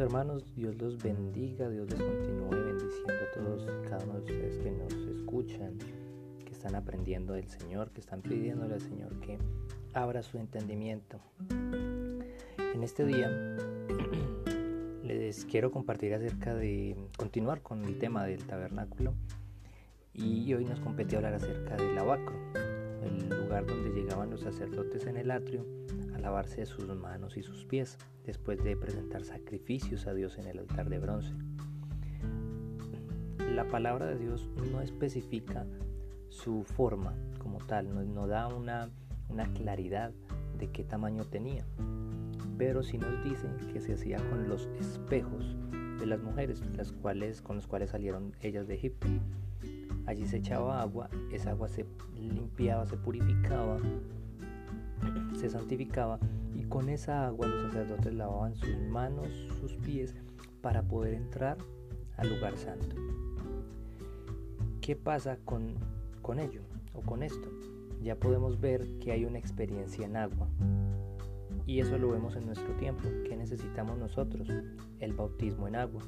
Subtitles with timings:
[0.00, 4.70] hermanos, Dios los bendiga, Dios les continúe bendiciendo a todos cada uno de ustedes que
[4.70, 5.78] nos escuchan,
[6.44, 9.38] que están aprendiendo del Señor, que están pidiéndole al Señor que
[9.92, 11.20] abra su entendimiento.
[11.50, 13.28] En este día
[15.04, 19.12] les quiero compartir acerca de continuar con el tema del tabernáculo
[20.14, 22.36] y hoy nos compete hablar acerca del lavacro,
[23.02, 25.66] el lugar donde llegaban los sacerdotes en el atrio
[26.20, 30.88] lavarse sus manos y sus pies después de presentar sacrificios a Dios en el altar
[30.88, 31.34] de bronce.
[33.54, 35.66] La palabra de Dios no especifica
[36.28, 38.90] su forma como tal, no, da una,
[39.54, 40.12] claridad
[40.58, 41.64] de qué tamaño tenía,
[42.56, 45.56] pero sí nos dice que se hacía con los espejos
[45.98, 49.08] de las mujeres, las cuales, con los cuales salieron ellas de Egipto.
[50.06, 53.78] Allí se echaba agua, esa agua se limpiaba, se purificaba,
[55.38, 56.18] se santificaba
[56.54, 59.28] y con esa agua los sacerdotes lavaban sus manos,
[59.60, 60.14] sus pies
[60.60, 61.56] para poder entrar
[62.16, 62.96] al lugar santo.
[64.80, 65.74] ¿Qué pasa con,
[66.22, 66.62] con ello
[66.94, 67.48] o con esto?
[68.02, 70.48] Ya podemos ver que hay una experiencia en agua.
[71.66, 73.04] Y eso lo vemos en nuestro tiempo.
[73.28, 74.48] ¿Qué necesitamos nosotros?
[74.98, 76.02] El bautismo en agua,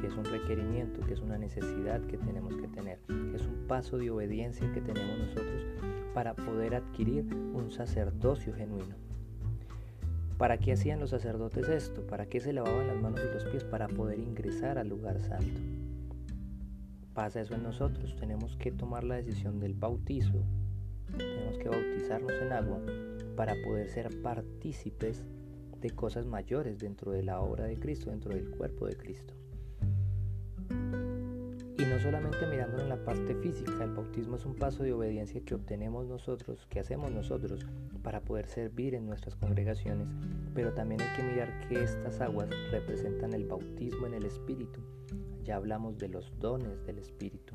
[0.00, 2.98] que es un requerimiento, que es una necesidad que tenemos que tener.
[3.34, 5.64] Es un paso de obediencia que tenemos nosotros
[6.14, 8.94] para poder adquirir un sacerdocio genuino.
[10.38, 12.06] ¿Para qué hacían los sacerdotes esto?
[12.06, 13.62] ¿Para qué se lavaban las manos y los pies?
[13.62, 15.60] Para poder ingresar al lugar santo.
[17.12, 18.16] Pasa eso en nosotros.
[18.18, 20.42] Tenemos que tomar la decisión del bautizo.
[21.16, 22.80] Tenemos que bautizarnos en agua
[23.36, 25.26] para poder ser partícipes
[25.80, 29.34] de cosas mayores dentro de la obra de Cristo, dentro del cuerpo de Cristo.
[31.80, 35.40] Y no solamente mirándolo en la parte física, el bautismo es un paso de obediencia
[35.40, 37.64] que obtenemos nosotros, que hacemos nosotros
[38.02, 40.06] para poder servir en nuestras congregaciones,
[40.54, 44.82] pero también hay que mirar que estas aguas representan el bautismo en el Espíritu.
[45.42, 47.54] Ya hablamos de los dones del Espíritu.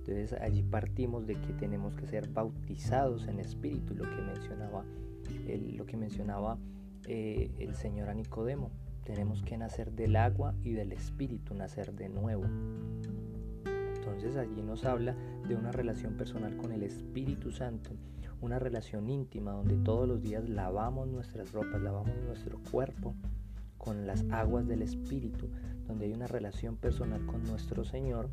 [0.00, 4.84] Entonces allí partimos de que tenemos que ser bautizados en Espíritu, lo que mencionaba
[5.48, 6.58] el, lo que mencionaba
[7.06, 8.70] eh, el Señor a Nicodemo.
[9.04, 12.44] Tenemos que nacer del agua y del Espíritu, nacer de nuevo.
[14.04, 15.16] Entonces allí nos habla
[15.48, 17.90] de una relación personal con el Espíritu Santo,
[18.42, 23.14] una relación íntima donde todos los días lavamos nuestras ropas, lavamos nuestro cuerpo
[23.78, 25.48] con las aguas del Espíritu,
[25.86, 28.28] donde hay una relación personal con nuestro Señor,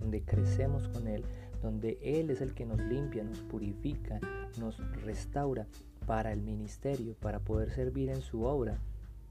[0.00, 1.24] donde crecemos con Él,
[1.60, 4.18] donde Él es el que nos limpia, nos purifica,
[4.58, 5.66] nos restaura
[6.06, 8.78] para el ministerio, para poder servir en su obra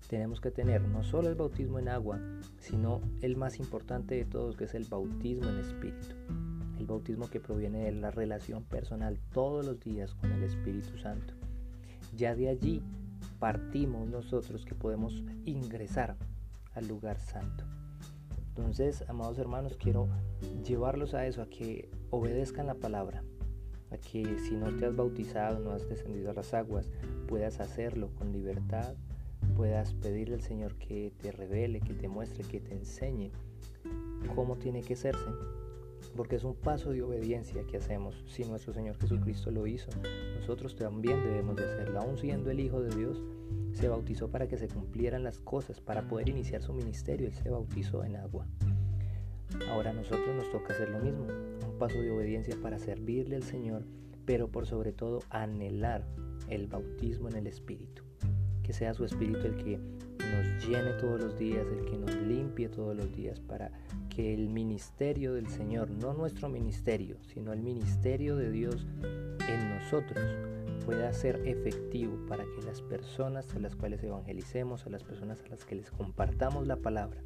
[0.08, 2.20] tenemos que tener no solo el bautismo en agua,
[2.58, 6.16] sino el más importante de todos, que es el bautismo en espíritu.
[6.80, 11.34] El bautismo que proviene de la relación personal todos los días con el Espíritu Santo.
[12.16, 12.82] Ya de allí
[13.40, 16.18] partimos nosotros que podemos ingresar
[16.74, 17.64] al lugar santo.
[18.50, 20.10] Entonces, amados hermanos, quiero
[20.66, 23.24] llevarlos a eso, a que obedezcan la palabra,
[23.92, 26.90] a que si no te has bautizado, no has descendido a las aguas,
[27.28, 28.96] puedas hacerlo con libertad,
[29.56, 33.32] puedas pedirle al Señor que te revele, que te muestre, que te enseñe
[34.36, 35.30] cómo tiene que serse.
[36.16, 38.24] Porque es un paso de obediencia que hacemos.
[38.28, 39.90] Si nuestro Señor Jesucristo lo hizo,
[40.36, 42.00] nosotros también debemos de hacerlo.
[42.00, 43.22] Aún siendo el Hijo de Dios,
[43.74, 47.28] se bautizó para que se cumplieran las cosas, para poder iniciar su ministerio.
[47.28, 48.48] Él se bautizó en agua.
[49.70, 51.28] Ahora a nosotros nos toca hacer lo mismo.
[51.28, 53.84] Un paso de obediencia para servirle al Señor,
[54.26, 56.06] pero por sobre todo anhelar
[56.50, 58.04] el bautismo en el Espíritu
[58.64, 59.80] que sea su espíritu el que
[60.32, 63.72] nos llene todos los días, el que nos limpie todos los días para
[64.10, 68.86] que el ministerio del Señor, no nuestro ministerio, sino el ministerio de Dios
[69.48, 70.20] en nosotros
[70.86, 75.50] pueda ser efectivo para que las personas a las cuales evangelicemos, a las personas a
[75.50, 77.22] las que les compartamos la palabra,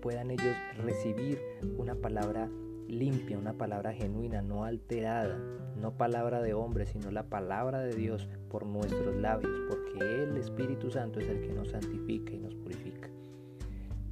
[0.00, 1.40] puedan ellos recibir
[1.78, 2.50] una palabra
[2.88, 5.38] limpia, una palabra genuina, no alterada,
[5.76, 10.90] no palabra de hombre, sino la palabra de Dios por nuestros labios, porque el Espíritu
[10.90, 13.08] Santo es el que nos santifica y nos purifica.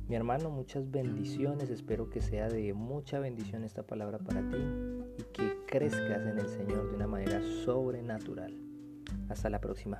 [0.09, 4.59] Mi hermano, muchas bendiciones, espero que sea de mucha bendición esta palabra para ti
[5.19, 8.57] y que crezcas en el Señor de una manera sobrenatural.
[9.29, 9.99] Hasta la próxima.